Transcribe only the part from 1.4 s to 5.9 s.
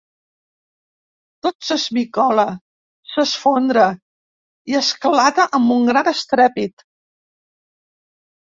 Tot s'esmicola, s'esfondra i esclata amb un